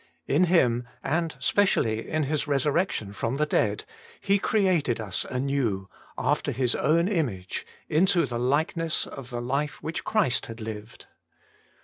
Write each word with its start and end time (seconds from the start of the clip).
In 0.25 0.45
Him, 0.45 0.87
and 1.03 1.35
specially 1.37 2.09
in 2.09 2.23
His 2.23 2.47
resurrection 2.47 3.13
from 3.13 3.37
the 3.37 3.45
dead. 3.45 3.83
He 4.19 4.39
created 4.39 4.99
us 4.99 5.25
anew, 5.25 5.89
after 6.17 6.51
His 6.51 6.73
own 6.73 7.07
image, 7.07 7.67
into 7.87 8.25
the 8.25 8.39
likeness 8.39 9.05
of 9.05 9.29
the 9.29 9.41
life 9.43 9.83
which 9.83 10.03
Christ 10.03 10.47
had 10.47 10.59
lived. 10.59 11.05